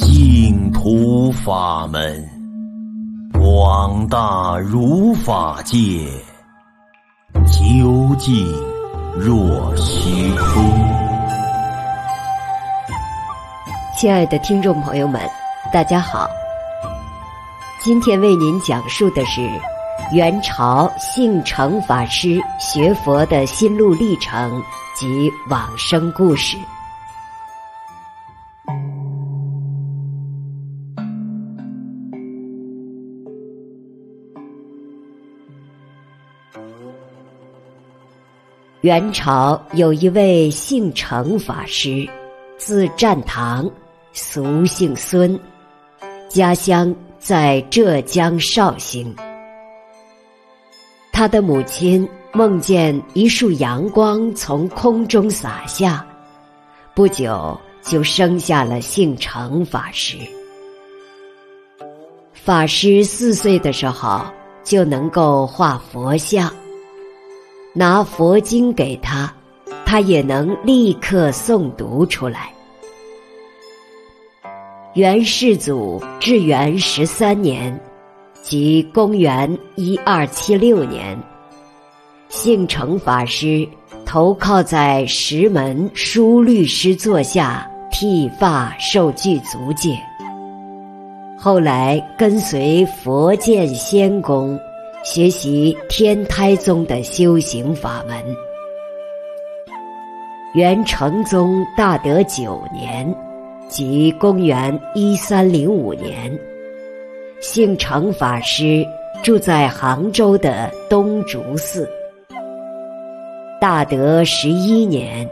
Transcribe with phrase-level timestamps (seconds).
[0.00, 2.28] 净土法门，
[3.32, 6.04] 广大如法界，
[7.46, 8.44] 究竟
[9.16, 10.64] 若虚空。
[13.96, 15.22] 亲爱的听众朋友们，
[15.72, 16.28] 大家好。
[17.80, 19.48] 今天为您讲述的是
[20.12, 24.60] 元朝性成法师学佛的心路历程
[24.96, 26.56] 及往生故事。
[38.80, 42.06] 元朝有一位姓程法师，
[42.58, 43.70] 字占堂，
[44.12, 45.40] 俗姓孙，
[46.28, 49.14] 家乡在浙江绍兴。
[51.12, 56.06] 他的母亲梦见一束阳光从空中洒下，
[56.94, 60.18] 不久就生下了姓程法师。
[62.32, 64.26] 法师四岁的时候
[64.64, 66.50] 就能够画佛像。
[67.72, 69.32] 拿佛经给他，
[69.84, 72.52] 他也能立刻诵读出来。
[74.94, 77.78] 元世祖至元十三年，
[78.42, 81.20] 即公元一二七六年，
[82.28, 83.68] 性成法师
[84.06, 89.98] 投靠在石门书律师座下剃发受具足戒，
[91.44, 94.58] 后来跟随佛见仙公。
[95.02, 98.16] 学习天台宗的修行法门。
[100.54, 103.14] 元成宗大德九年，
[103.68, 106.32] 即公元一三零五年，
[107.42, 108.82] 性成法师
[109.22, 111.86] 住在杭州的东竹寺。
[113.60, 115.28] 大德十一年，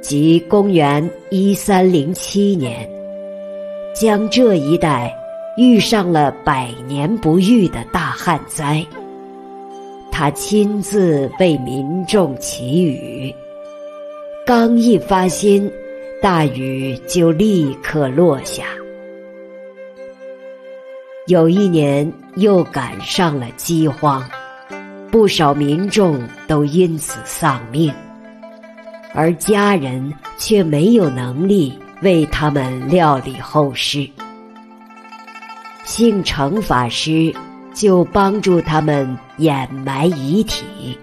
[0.00, 2.88] 即公元一三零七年，
[3.92, 5.12] 江浙一带。
[5.56, 8.84] 遇上了百年不遇的大旱灾，
[10.10, 13.34] 他亲自为民众祈雨，
[14.46, 15.70] 刚一发心，
[16.22, 18.64] 大雨就立刻落下。
[21.26, 24.26] 有一年又赶上了饥荒，
[25.10, 26.18] 不少民众
[26.48, 27.92] 都因此丧命，
[29.14, 34.08] 而家人却没有能力为他们料理后事。
[35.84, 37.34] 性成法师
[37.74, 40.96] 就帮助他们掩埋遗体，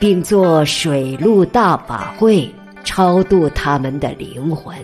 [0.00, 2.50] 并做水陆大法会，
[2.84, 4.74] 超度他们的灵魂。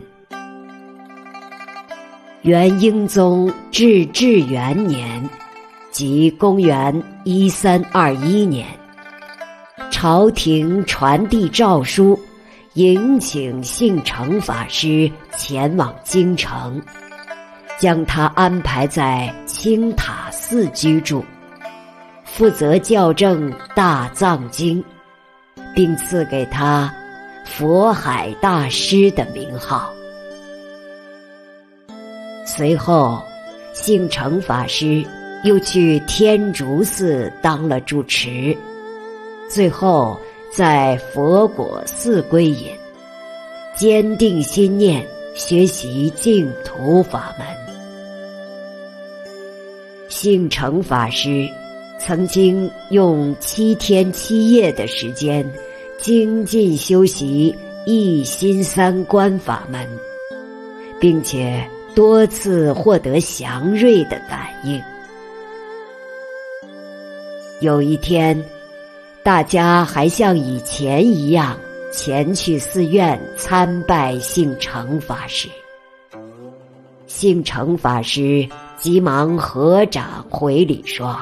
[2.42, 5.28] 元英宗至至元年，
[5.90, 8.66] 即公元一三二一年，
[9.90, 12.18] 朝廷传递诏书，
[12.74, 16.82] 迎请性成法师前往京城。
[17.82, 21.24] 将他安排在青塔寺居住，
[22.24, 24.80] 负责校正大藏经，
[25.74, 26.94] 并赐给他
[27.44, 29.92] “佛海大师”的名号。
[32.46, 33.20] 随后，
[33.72, 35.04] 性成法师
[35.42, 38.56] 又去天竺寺当了住持，
[39.50, 40.16] 最后
[40.52, 42.68] 在佛果寺归隐，
[43.74, 45.04] 坚定心念，
[45.34, 47.61] 学习净土法门。
[50.22, 51.48] 性成法师
[51.98, 55.44] 曾经用七天七夜的时间
[55.98, 57.52] 精进修习
[57.86, 59.84] 一心三观法门，
[61.00, 64.80] 并且多次获得祥瑞的感应。
[67.60, 68.40] 有一天，
[69.24, 71.58] 大家还像以前一样
[71.92, 75.48] 前去寺院参拜性成法师。
[77.08, 78.48] 性成法师。
[78.76, 81.16] 急忙合掌回礼说：“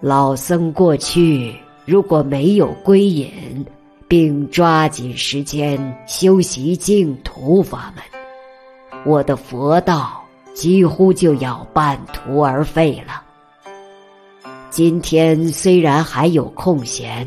[0.00, 3.66] 老僧过去如果没有归隐，
[4.06, 8.04] 并抓紧时间修习净土法门，
[9.04, 10.22] 我的佛道
[10.54, 13.22] 几乎就要半途而废了。
[14.70, 17.26] 今天虽然还有空闲，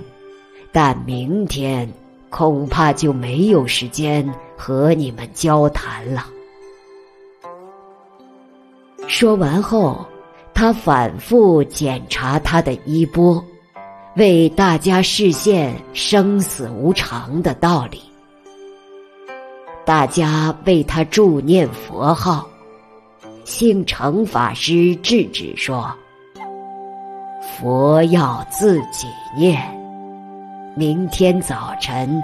[0.72, 1.92] 但明天
[2.30, 6.28] 恐怕就没有时间和你们交谈了。”
[9.08, 10.06] 说完后，
[10.54, 13.44] 他反复检查他的衣钵，
[14.16, 18.02] 为大家示现生死无常的道理。
[19.86, 22.48] 大家为他助念佛号，
[23.46, 25.90] 性成法师制止说
[27.42, 29.62] ：“佛要自己念，
[30.76, 32.22] 明天早晨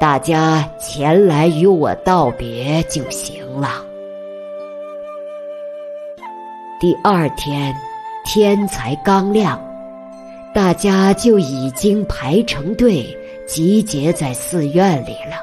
[0.00, 3.84] 大家前来与我道别就行了。”
[6.84, 7.74] 第二天
[8.26, 9.58] 天才刚亮，
[10.54, 13.06] 大家就已经排成队
[13.46, 15.42] 集结在寺院里了。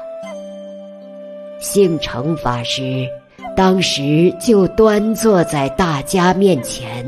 [1.58, 3.08] 姓程法师
[3.56, 7.04] 当时就端坐在大家面前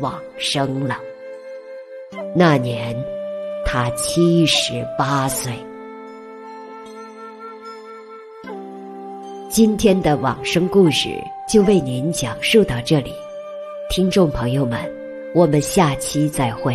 [0.00, 0.96] 往生了。
[2.34, 2.96] 那年
[3.66, 5.52] 他七十八岁。
[9.50, 11.10] 今天的往生故事
[11.46, 13.12] 就为您讲述到这里。
[13.90, 14.80] 听众朋友们，
[15.34, 16.72] 我们下期再会。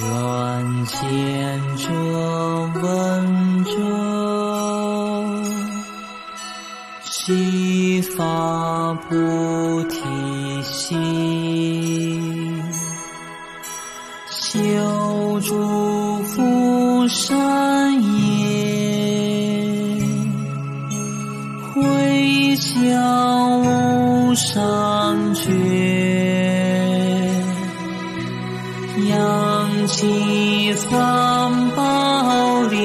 [0.00, 0.98] 愿见
[1.78, 1.88] 者
[2.82, 3.70] 闻者，
[7.04, 10.98] 悉发菩提心，
[17.20, 17.90] 福善。
[24.36, 25.50] 上觉，
[29.08, 32.78] 扬起三宝铃，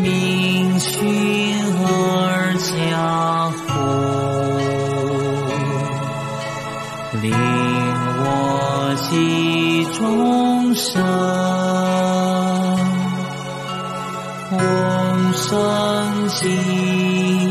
[0.00, 0.96] 明训
[1.84, 3.60] 而家乎，
[7.20, 7.26] 令
[8.20, 11.02] 我系众生，
[14.50, 17.47] 往生极。